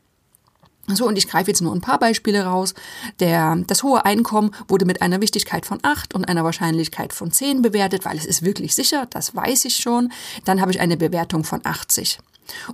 So, 0.88 1.06
und 1.06 1.18
ich 1.18 1.28
greife 1.28 1.50
jetzt 1.50 1.62
nur 1.62 1.74
ein 1.74 1.80
paar 1.80 1.98
Beispiele 1.98 2.44
raus. 2.44 2.74
Der, 3.18 3.56
das 3.66 3.82
hohe 3.82 4.04
Einkommen 4.04 4.52
wurde 4.68 4.84
mit 4.84 5.02
einer 5.02 5.20
Wichtigkeit 5.20 5.66
von 5.66 5.78
8 5.82 6.14
und 6.14 6.26
einer 6.26 6.44
Wahrscheinlichkeit 6.44 7.12
von 7.12 7.32
10 7.32 7.62
bewertet, 7.62 8.04
weil 8.04 8.16
es 8.16 8.24
ist 8.24 8.44
wirklich 8.44 8.74
sicher, 8.74 9.06
das 9.10 9.34
weiß 9.34 9.64
ich 9.64 9.76
schon. 9.76 10.12
Dann 10.44 10.60
habe 10.60 10.70
ich 10.70 10.80
eine 10.80 10.96
Bewertung 10.96 11.42
von 11.42 11.60
80. 11.64 12.18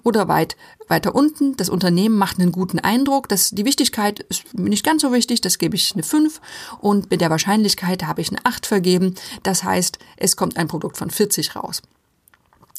Oder 0.03 0.29
weit, 0.29 0.57
weiter 0.89 1.15
unten, 1.15 1.57
das 1.57 1.71
Unternehmen 1.71 2.17
macht 2.17 2.39
einen 2.39 2.53
guten 2.53 2.79
Eindruck. 2.79 3.29
Das, 3.29 3.51
die 3.51 3.65
Wichtigkeit 3.65 4.21
ist 4.21 4.53
nicht 4.53 4.85
ganz 4.85 5.01
so 5.01 5.13
wichtig, 5.13 5.41
das 5.41 5.57
gebe 5.57 5.77
ich 5.77 5.95
eine 5.95 6.03
5. 6.03 6.41
Und 6.81 7.11
mit 7.11 7.23
der 7.23 7.31
Wahrscheinlichkeit 7.31 8.05
habe 8.05 8.21
ich 8.21 8.29
eine 8.29 8.45
8 8.45 8.67
vergeben. 8.67 9.15
Das 9.43 9.65
heißt, 9.65 9.99
es 10.19 10.37
kommt 10.37 10.59
ein 10.59 10.69
Produkt 10.69 10.99
von 10.99 11.11
40 11.11 11.57
raus. 11.57 11.81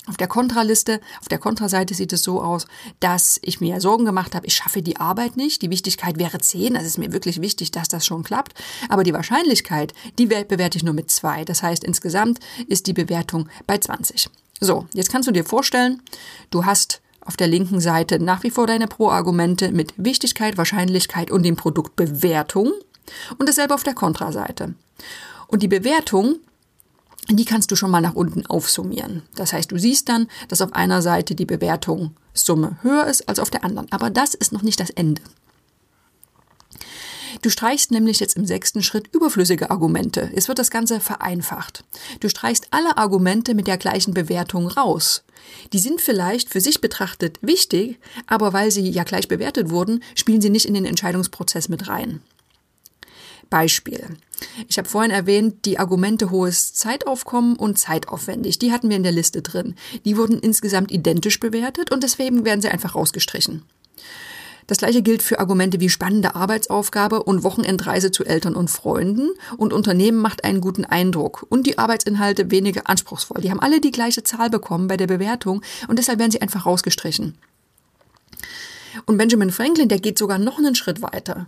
Auf 0.05 0.17
der 0.17 0.27
Kontraliste, 0.27 0.99
auf 1.21 1.29
der 1.29 1.37
Kontraseite 1.37 1.93
sieht 1.93 2.11
es 2.11 2.23
so 2.23 2.41
aus, 2.41 2.67
dass 2.99 3.39
ich 3.41 3.61
mir 3.61 3.79
Sorgen 3.79 4.03
gemacht 4.03 4.35
habe, 4.35 4.45
ich 4.45 4.55
schaffe 4.55 4.81
die 4.81 4.97
Arbeit 4.97 5.37
nicht. 5.37 5.61
Die 5.61 5.69
Wichtigkeit 5.69 6.19
wäre 6.19 6.39
10, 6.39 6.75
also 6.75 6.85
ist 6.85 6.97
mir 6.97 7.13
wirklich 7.13 7.39
wichtig, 7.39 7.71
dass 7.71 7.87
das 7.87 8.05
schon 8.05 8.23
klappt. 8.23 8.53
Aber 8.89 9.03
die 9.03 9.13
Wahrscheinlichkeit, 9.13 9.93
die 10.17 10.25
bewerte 10.25 10.77
ich 10.77 10.83
nur 10.83 10.93
mit 10.93 11.09
2. 11.09 11.45
Das 11.45 11.63
heißt, 11.63 11.85
insgesamt 11.85 12.39
ist 12.67 12.87
die 12.87 12.93
Bewertung 12.93 13.47
bei 13.65 13.77
20. 13.77 14.29
So, 14.59 14.87
jetzt 14.93 15.09
kannst 15.09 15.27
du 15.27 15.31
dir 15.31 15.45
vorstellen, 15.45 16.01
du 16.49 16.65
hast 16.65 17.01
auf 17.21 17.37
der 17.37 17.47
linken 17.47 17.79
Seite 17.79 18.19
nach 18.19 18.43
wie 18.43 18.51
vor 18.51 18.67
deine 18.67 18.87
Pro-Argumente 18.87 19.71
mit 19.71 19.93
Wichtigkeit, 19.95 20.57
Wahrscheinlichkeit 20.57 21.31
und 21.31 21.43
dem 21.43 21.55
Produkt 21.55 21.95
Bewertung 21.95 22.73
und 23.37 23.47
dasselbe 23.47 23.73
auf 23.73 23.83
der 23.83 23.93
Kontraseite. 23.93 24.73
Und 25.47 25.63
die 25.63 25.69
Bewertung 25.69 26.39
die 27.29 27.45
kannst 27.45 27.71
du 27.71 27.75
schon 27.75 27.91
mal 27.91 28.01
nach 28.01 28.15
unten 28.15 28.45
aufsummieren. 28.45 29.23
Das 29.35 29.53
heißt, 29.53 29.71
du 29.71 29.77
siehst 29.77 30.09
dann, 30.09 30.27
dass 30.47 30.61
auf 30.61 30.73
einer 30.73 31.01
Seite 31.01 31.35
die 31.35 31.45
Bewertungssumme 31.45 32.77
höher 32.81 33.07
ist 33.07 33.27
als 33.29 33.39
auf 33.39 33.49
der 33.49 33.63
anderen. 33.63 33.91
Aber 33.91 34.09
das 34.09 34.33
ist 34.33 34.51
noch 34.51 34.61
nicht 34.61 34.79
das 34.79 34.89
Ende. 34.89 35.21
Du 37.41 37.49
streichst 37.49 37.91
nämlich 37.91 38.19
jetzt 38.19 38.37
im 38.37 38.45
sechsten 38.45 38.83
Schritt 38.83 39.13
überflüssige 39.13 39.69
Argumente. 39.69 40.31
Es 40.33 40.47
wird 40.47 40.59
das 40.59 40.71
Ganze 40.71 40.99
vereinfacht. 40.99 41.83
Du 42.21 42.29
streichst 42.29 42.67
alle 42.71 42.97
Argumente 42.97 43.53
mit 43.53 43.67
der 43.67 43.77
gleichen 43.77 44.13
Bewertung 44.13 44.67
raus. 44.67 45.23
Die 45.73 45.79
sind 45.79 45.99
vielleicht 45.99 46.49
für 46.49 46.61
sich 46.61 46.79
betrachtet 46.79 47.39
wichtig, 47.41 47.99
aber 48.27 48.53
weil 48.53 48.71
sie 48.71 48.89
ja 48.89 49.03
gleich 49.03 49.27
bewertet 49.27 49.71
wurden, 49.71 50.03
spielen 50.15 50.41
sie 50.41 50.49
nicht 50.49 50.65
in 50.65 50.73
den 50.73 50.85
Entscheidungsprozess 50.85 51.67
mit 51.67 51.87
rein. 51.89 52.21
Beispiel. 53.53 54.17
Ich 54.67 54.79
habe 54.79 54.89
vorhin 54.89 55.11
erwähnt, 55.11 55.65
die 55.65 55.77
Argumente 55.77 56.31
hohes 56.31 56.73
Zeitaufkommen 56.73 57.55
und 57.55 57.77
zeitaufwendig, 57.77 58.57
die 58.57 58.71
hatten 58.71 58.89
wir 58.89 58.97
in 58.97 59.03
der 59.03 59.11
Liste 59.11 59.43
drin. 59.43 59.75
Die 60.05 60.17
wurden 60.17 60.39
insgesamt 60.39 60.91
identisch 60.91 61.39
bewertet 61.39 61.91
und 61.91 62.01
deswegen 62.01 62.45
werden 62.45 62.63
sie 62.63 62.69
einfach 62.69 62.95
rausgestrichen. 62.95 63.61
Das 64.65 64.79
gleiche 64.79 65.03
gilt 65.03 65.21
für 65.21 65.39
Argumente 65.39 65.79
wie 65.79 65.89
spannende 65.89 66.33
Arbeitsaufgabe 66.33 67.21
und 67.21 67.43
Wochenendreise 67.43 68.09
zu 68.09 68.25
Eltern 68.25 68.55
und 68.55 68.71
Freunden 68.71 69.29
und 69.57 69.71
Unternehmen 69.71 70.17
macht 70.17 70.43
einen 70.43 70.59
guten 70.59 70.85
Eindruck 70.85 71.45
und 71.47 71.67
die 71.67 71.77
Arbeitsinhalte 71.77 72.49
weniger 72.49 72.89
anspruchsvoll. 72.89 73.39
Die 73.41 73.51
haben 73.51 73.59
alle 73.59 73.81
die 73.81 73.91
gleiche 73.91 74.23
Zahl 74.23 74.49
bekommen 74.49 74.87
bei 74.87 74.97
der 74.97 75.05
Bewertung 75.05 75.61
und 75.87 75.99
deshalb 75.99 76.17
werden 76.17 76.31
sie 76.31 76.41
einfach 76.41 76.65
rausgestrichen. 76.65 77.37
Und 79.05 79.17
Benjamin 79.17 79.51
Franklin, 79.51 79.89
der 79.89 79.99
geht 79.99 80.17
sogar 80.17 80.39
noch 80.39 80.57
einen 80.57 80.73
Schritt 80.73 81.03
weiter. 81.03 81.45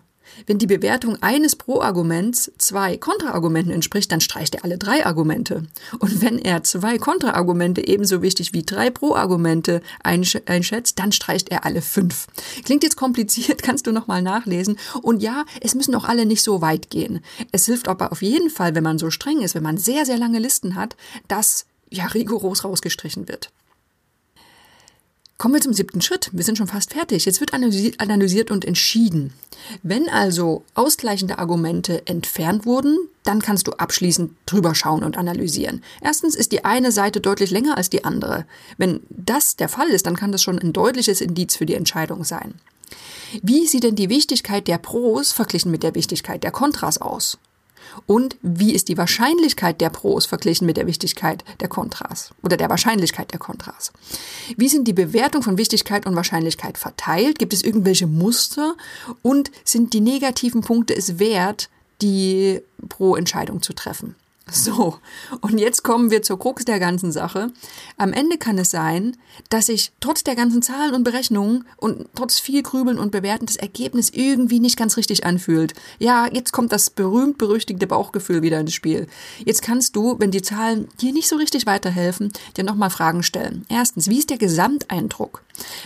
Wenn 0.48 0.58
die 0.58 0.68
Bewertung 0.68 1.22
eines 1.22 1.56
Pro-Arguments 1.56 2.52
zwei 2.58 2.98
Kontraargumenten 2.98 3.74
entspricht, 3.74 4.12
dann 4.12 4.22
streicht 4.22 4.56
er 4.56 4.64
alle 4.64 4.78
drei 4.78 5.06
Argumente. 5.06 5.64
Und 6.00 6.22
wenn 6.22 6.40
er 6.40 6.64
zwei 6.64 6.98
Kontraargumente 6.98 7.88
ebenso 7.88 8.22
wichtig 8.22 8.54
wie 8.54 8.64
drei 8.64 8.90
Pro-Argumente 8.90 9.82
einschätzt, 10.04 11.00
dann 11.00 11.12
streicht 11.12 11.50
er 11.50 11.66
alle 11.66 11.82
fünf. 11.82 12.28
Klingt 12.64 12.84
jetzt 12.84 12.98
kompliziert, 12.98 13.62
kannst 13.64 13.88
du 13.88 13.92
nochmal 13.92 14.22
nachlesen. 14.22 14.78
Und 15.02 15.22
ja, 15.22 15.46
es 15.62 15.76
müssen 15.76 15.96
auch 15.96 16.06
alle 16.06 16.26
nicht 16.26 16.44
so 16.44 16.62
weit 16.62 16.90
gehen. 16.90 17.22
Es 17.52 17.66
hilft 17.66 17.88
aber 17.88 18.12
auf 18.12 18.22
jeden 18.22 18.50
Fall, 18.50 18.76
wenn 18.76 18.84
man 18.84 18.98
so 18.98 19.10
streng 19.10 19.42
ist, 19.42 19.56
wenn 19.56 19.64
man 19.64 19.78
sehr, 19.78 20.06
sehr 20.06 20.18
lange 20.18 20.40
Listen 20.40 20.76
hat, 20.76 20.96
dass 21.28 21.66
ja 21.90 22.06
rigoros 22.08 22.64
rausgestrichen 22.64 23.28
wird. 23.28 23.52
Kommen 25.38 25.54
wir 25.54 25.62
zum 25.62 25.74
siebten 25.74 26.02
Schritt. 26.02 26.30
Wir 26.32 26.46
sind 26.46 26.58
schon 26.58 26.68
fast 26.68 26.94
fertig. 26.94 27.26
Jetzt 27.26 27.42
wird 27.42 27.54
analysiert 27.54 28.52
und 28.52 28.64
entschieden. 28.64 29.34
Wenn 29.84 30.08
also 30.08 30.64
ausgleichende 30.76 31.40
Argumente 31.40 32.08
entfernt 32.08 32.66
wurden, 32.66 32.98
dann 33.24 33.42
kannst 33.42 33.68
du 33.68 33.74
abschließend 33.74 34.32
drüber 34.46 34.76
schauen 34.76 35.04
und 35.04 35.18
analysieren. 35.18 35.84
Erstens 36.02 36.36
ist 36.36 36.54
die 36.54 36.64
eine 36.64 36.94
Seite 36.94 37.20
deutlich 37.20 37.52
länger 37.52 37.76
als 37.76 37.90
die 37.90 38.06
andere. 38.06 38.46
Wenn 38.78 39.02
das 39.10 39.58
der 39.58 39.68
Fall 39.68 39.90
ist, 39.90 40.06
dann 40.06 40.16
kann 40.16 40.32
das 40.32 40.42
schon 40.42 40.58
ein 40.58 40.72
deutliches 40.72 41.20
Indiz 41.20 41.58
für 41.58 41.66
die 41.66 41.76
Entscheidung 41.76 42.24
sein. 42.24 42.54
Wie 43.42 43.68
sieht 43.68 43.84
denn 43.84 43.96
die 43.96 44.10
Wichtigkeit 44.10 44.68
der 44.70 44.78
Pros 44.78 45.34
verglichen 45.34 45.72
mit 45.72 45.84
der 45.84 45.96
Wichtigkeit 45.96 46.44
der 46.44 46.52
Kontras 46.52 47.02
aus? 47.02 47.38
Und 48.06 48.38
wie 48.42 48.74
ist 48.74 48.88
die 48.88 48.98
Wahrscheinlichkeit 48.98 49.82
der 49.82 49.90
Pros 49.90 50.26
verglichen 50.26 50.66
mit 50.66 50.78
der 50.78 50.88
Wichtigkeit 50.88 51.44
der 51.60 51.68
Kontras 51.68 52.32
oder 52.44 52.58
der 52.58 52.70
Wahrscheinlichkeit 52.70 53.32
der 53.32 53.40
Kontras? 53.40 53.92
Wie 54.58 54.70
sind 54.70 54.88
die 54.88 54.94
Bewertungen 54.94 55.44
von 55.44 55.58
Wichtigkeit 55.58 56.06
und 56.06 56.16
Wahrscheinlichkeit 56.16 56.78
verteilt? 56.78 57.40
Gibt 57.40 57.54
es 57.54 57.64
irgendwelche 57.64 58.08
Muster? 58.08 58.76
Und 59.22 59.52
sind 59.64 59.94
die 59.94 60.02
negativen 60.02 60.62
Punkte 60.62 60.96
es 60.96 61.20
wert, 61.20 61.70
die 62.02 62.62
Pro-Entscheidung 62.90 63.62
zu 63.62 63.74
treffen? 63.74 64.16
So, 64.52 65.00
und 65.42 65.58
jetzt 65.58 65.84
kommen 65.84 66.12
wir 66.12 66.22
zur 66.22 66.38
Krux 66.38 66.66
der 66.66 66.80
ganzen 66.80 67.12
Sache. 67.12 67.52
Am 67.98 68.14
Ende 68.14 68.38
kann 68.38 68.60
es 68.60 68.70
sein, 68.70 69.18
dass 69.50 69.68
sich 69.68 69.92
trotz 70.00 70.24
der 70.24 70.36
ganzen 70.36 70.62
Zahlen 70.62 70.94
und 70.94 71.04
Berechnungen 71.04 71.66
und 71.78 72.08
trotz 72.14 72.40
viel 72.40 72.62
Grübeln 72.62 73.00
und 73.00 73.12
Bewerten 73.12 73.48
das 73.48 73.56
Ergebnis 73.56 74.12
irgendwie 74.12 74.60
nicht 74.60 74.78
ganz 74.78 74.98
richtig 74.98 75.26
anfühlt. 75.26 75.74
Ja, 75.98 76.28
jetzt 76.32 76.52
kommt 76.52 76.72
das 76.72 76.92
berühmt-berüchtigte 76.92 77.88
Bauchgefühl 77.88 78.44
wieder 78.44 78.60
ins 78.60 78.74
Spiel. 78.74 79.08
Jetzt 79.44 79.64
kannst 79.64 79.96
du, 79.96 80.16
wenn 80.20 80.32
die 80.32 80.44
Zahlen 80.44 80.90
dir 81.02 81.12
nicht 81.12 81.28
so 81.28 81.38
richtig 81.38 81.66
weiterhelfen, 81.66 82.32
dir 82.56 82.64
nochmal 82.64 82.92
Fragen 82.92 83.24
stellen. 83.24 83.66
Erstens, 83.70 84.10
wie 84.10 84.20
ist 84.20 84.30
der 84.30 84.38
Gesamteindruck? 84.38 85.44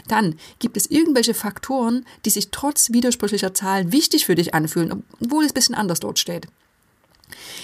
Dann, 0.08 0.36
gibt 0.60 0.76
es 0.76 0.90
irgendwelche 0.92 1.34
Faktoren, 1.34 2.06
die 2.26 2.30
sich 2.30 2.52
trotz 2.52 2.92
widersprüchlicher 2.92 3.54
Zahlen 3.54 3.94
wichtig 3.94 4.26
für 4.26 4.36
dich 4.36 4.54
anfühlen, 4.54 5.04
obwohl 5.22 5.46
es 5.46 5.52
ein 5.52 5.56
bisschen 5.56 5.76
anders 5.76 6.02
dort 6.02 6.20
steht? 6.20 6.48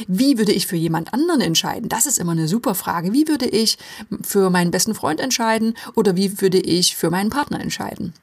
Wie 0.08 0.38
würde 0.38 0.52
ich 0.52 0.68
für 0.68 0.76
jemand 0.76 1.14
anderen 1.14 1.42
entscheiden? 1.42 1.90
Das 1.90 2.06
ist 2.06 2.18
immer 2.18 2.34
eine 2.34 2.48
super 2.48 2.76
Frage. 2.76 3.14
Wie 3.14 3.28
würde 3.28 3.48
ich 3.48 3.78
für 4.22 4.50
meinen 4.50 4.72
besten 4.72 4.96
Freund 4.96 5.20
entscheiden 5.20 5.76
oder 5.96 6.16
wie 6.16 6.42
würde 6.42 6.60
ich 6.60 6.96
für 6.96 7.10
meinen 7.10 7.30
Partner 7.30 7.60
entscheiden? 7.60 8.14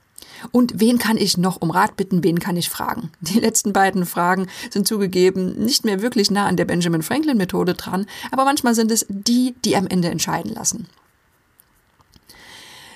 Und 0.51 0.81
wen 0.81 0.99
kann 0.99 1.17
ich 1.17 1.39
noch 1.39 1.61
um 1.61 1.71
Rat 1.71 1.97
bitten, 1.97 2.25
wen 2.25 2.41
kann 2.41 2.57
ich 2.57 2.69
fragen? 2.69 3.11
Die 3.21 3.39
letzten 3.39 3.73
beiden 3.73 4.07
Fragen 4.07 4.49
sind 4.71 4.89
zugegeben 4.89 5.53
nicht 5.65 5.85
mehr 5.85 6.03
wirklich 6.03 6.31
nah 6.31 6.47
an 6.47 6.57
der 6.57 6.65
Benjamin 6.65 7.03
Franklin 7.03 7.37
Methode 7.37 7.75
dran, 7.75 8.07
aber 8.31 8.45
manchmal 8.45 8.75
sind 8.75 8.91
es 8.91 9.07
die, 9.09 9.55
die 9.65 9.77
am 9.77 9.87
Ende 9.87 10.09
entscheiden 10.09 10.53
lassen. 10.53 10.87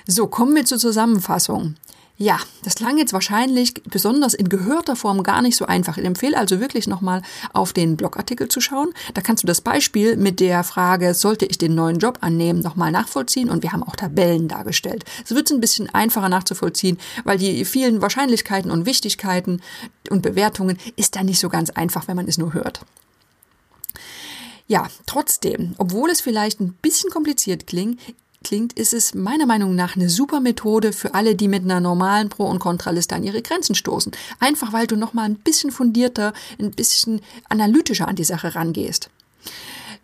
So, 0.05 0.27
kommen 0.27 0.55
wir 0.55 0.65
zur 0.65 0.77
Zusammenfassung. 0.77 1.75
Ja, 2.19 2.39
das 2.63 2.73
klang 2.73 2.97
jetzt 2.97 3.13
wahrscheinlich 3.13 3.75
besonders 3.83 4.33
in 4.33 4.49
gehörter 4.49 4.95
Form 4.95 5.21
gar 5.21 5.43
nicht 5.43 5.55
so 5.55 5.65
einfach. 5.67 5.97
Ich 5.97 6.05
empfehle 6.05 6.35
also 6.35 6.59
wirklich 6.59 6.87
nochmal 6.87 7.21
auf 7.53 7.73
den 7.73 7.95
Blogartikel 7.95 8.47
zu 8.47 8.59
schauen. 8.59 8.91
Da 9.13 9.21
kannst 9.21 9.43
du 9.43 9.47
das 9.47 9.61
Beispiel 9.61 10.17
mit 10.17 10.39
der 10.39 10.63
Frage, 10.63 11.13
sollte 11.13 11.45
ich 11.45 11.59
den 11.59 11.75
neuen 11.75 11.99
Job 11.99 12.17
annehmen, 12.21 12.61
nochmal 12.61 12.91
nachvollziehen 12.91 13.51
und 13.51 13.61
wir 13.61 13.71
haben 13.71 13.83
auch 13.83 13.95
Tabellen 13.95 14.47
dargestellt. 14.47 15.05
So 15.25 15.35
wird 15.35 15.47
es 15.47 15.55
ein 15.55 15.61
bisschen 15.61 15.93
einfacher 15.93 16.27
nachzuvollziehen, 16.27 16.97
weil 17.23 17.37
die 17.37 17.65
vielen 17.65 18.01
Wahrscheinlichkeiten 18.01 18.71
und 18.71 18.87
Wichtigkeiten 18.87 19.61
und 20.09 20.23
Bewertungen 20.23 20.79
ist 20.95 21.15
da 21.15 21.23
nicht 21.23 21.39
so 21.39 21.49
ganz 21.49 21.69
einfach, 21.69 22.07
wenn 22.07 22.15
man 22.15 22.27
es 22.27 22.39
nur 22.39 22.53
hört. 22.53 22.81
Ja, 24.67 24.87
trotzdem, 25.05 25.75
obwohl 25.77 26.09
es 26.09 26.19
vielleicht 26.19 26.59
ein 26.59 26.73
bisschen 26.81 27.09
kompliziert 27.09 27.67
klingt, 27.67 28.01
klingt, 28.43 28.73
ist 28.73 28.93
es 28.93 29.13
meiner 29.13 29.45
Meinung 29.45 29.75
nach 29.75 29.95
eine 29.95 30.09
super 30.09 30.39
Methode 30.39 30.93
für 30.93 31.13
alle, 31.13 31.35
die 31.35 31.47
mit 31.47 31.63
einer 31.63 31.79
normalen 31.79 32.29
Pro- 32.29 32.49
und 32.49 32.59
Kontraliste 32.59 33.15
an 33.15 33.23
ihre 33.23 33.41
Grenzen 33.41 33.75
stoßen. 33.75 34.11
Einfach 34.39 34.73
weil 34.73 34.87
du 34.87 34.95
nochmal 34.95 35.25
ein 35.25 35.35
bisschen 35.35 35.71
fundierter, 35.71 36.33
ein 36.59 36.71
bisschen 36.71 37.21
analytischer 37.49 38.07
an 38.07 38.15
die 38.15 38.23
Sache 38.23 38.55
rangehst. 38.55 39.09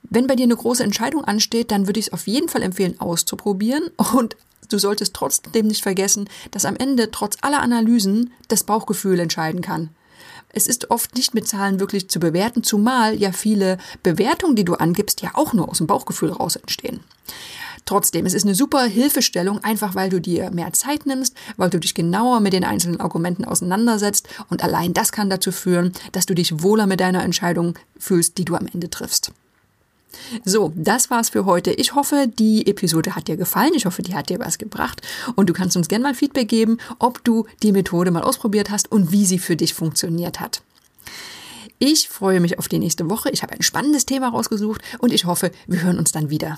Wenn 0.04 0.28
bei 0.28 0.36
dir 0.36 0.44
eine 0.44 0.56
große 0.56 0.84
Entscheidung 0.84 1.24
ansteht, 1.24 1.72
dann 1.72 1.88
würde 1.88 2.00
ich 2.00 2.08
es 2.08 2.14
auf 2.14 2.28
jeden 2.28 2.50
Fall 2.50 2.62
empfehlen, 2.62 3.00
auszuprobieren 3.00 3.84
und 4.14 4.36
du 4.70 4.78
solltest 4.78 5.14
trotzdem 5.14 5.68
nicht 5.68 5.84
vergessen, 5.84 6.30
dass 6.52 6.66
am 6.66 6.76
Ende 6.76 7.12
trotz 7.12 7.38
aller 7.42 7.62
Analysen 7.62 8.34
das 8.48 8.64
Bauchgefühl 8.64 9.20
entscheiden 9.20 9.62
kann. 9.62 9.90
Es 10.56 10.68
ist 10.68 10.92
oft 10.92 11.16
nicht 11.16 11.34
mit 11.34 11.48
Zahlen 11.48 11.80
wirklich 11.80 12.10
zu 12.10 12.20
bewerten, 12.20 12.64
zumal 12.64 13.16
ja 13.16 13.32
viele 13.32 13.80
Bewertungen, 14.04 14.56
die 14.56 14.66
du 14.66 14.76
angibst, 14.76 15.22
ja 15.22 15.32
auch 15.34 15.54
nur 15.54 15.70
aus 15.70 15.80
dem 15.80 15.88
Bauchgefühl 15.88 16.32
raus 16.32 16.56
entstehen. 16.58 17.00
Trotzdem, 17.86 18.26
es 18.26 18.34
ist 18.34 18.46
eine 18.46 18.56
super 18.56 18.84
Hilfestellung, 18.84 19.64
einfach 19.64 19.96
weil 19.96 20.10
du 20.10 20.22
dir 20.22 20.52
mehr 20.52 20.72
Zeit 20.74 21.06
nimmst, 21.06 21.36
weil 21.58 21.70
du 21.70 21.80
dich 21.80 21.94
genauer 21.94 22.40
mit 22.40 22.54
den 22.54 22.64
einzelnen 22.64 23.00
Argumenten 23.00 23.46
auseinandersetzt 23.46 24.28
und 24.50 24.64
allein 24.64 24.94
das 24.94 25.12
kann 25.12 25.30
dazu 25.30 25.52
führen, 25.52 25.92
dass 26.12 26.26
du 26.26 26.34
dich 26.34 26.64
wohler 26.64 26.88
mit 26.88 27.00
deiner 27.00 27.24
Entscheidung 27.24 27.78
fühlst, 27.98 28.38
die 28.38 28.46
du 28.46 28.56
am 28.56 28.68
Ende 28.72 28.90
triffst. 28.90 29.32
So, 30.46 30.72
das 30.76 31.10
war's 31.10 31.30
für 31.30 31.46
heute. 31.46 31.72
Ich 31.72 31.96
hoffe, 31.96 32.28
die 32.28 32.68
Episode 32.68 33.16
hat 33.16 33.28
dir 33.28 33.36
gefallen. 33.36 33.74
Ich 33.76 33.86
hoffe, 33.86 34.04
die 34.04 34.14
hat 34.14 34.30
dir 34.30 34.40
was 34.40 34.58
gebracht. 34.58 35.02
Und 35.36 35.50
du 35.50 35.54
kannst 35.54 35.76
uns 35.76 35.88
gerne 35.88 36.04
mal 36.04 36.14
Feedback 36.14 36.48
geben, 36.48 36.78
ob 37.00 37.24
du 37.24 37.46
die 37.64 37.72
Methode 37.72 38.12
mal 38.12 38.22
ausprobiert 38.22 38.70
hast 38.70 38.92
und 38.92 39.12
wie 39.12 39.26
sie 39.26 39.40
für 39.40 39.56
dich 39.56 39.74
funktioniert 39.74 40.40
hat. 40.40 40.62
Ich 41.80 42.10
freue 42.10 42.40
mich 42.40 42.60
auf 42.60 42.68
die 42.68 42.80
nächste 42.80 43.10
Woche. 43.10 43.30
Ich 43.32 43.44
habe 43.44 43.54
ein 43.54 43.64
spannendes 43.64 44.06
Thema 44.06 44.30
rausgesucht 44.30 44.82
und 45.00 45.12
ich 45.12 45.26
hoffe, 45.26 45.52
wir 45.68 45.82
hören 45.82 45.98
uns 45.98 46.12
dann 46.12 46.30
wieder. 46.30 46.58